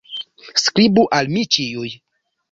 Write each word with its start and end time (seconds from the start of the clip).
Skribu 0.61 1.03
al 1.17 1.29
mi 1.35 1.43
ĉiuj! 1.57 1.91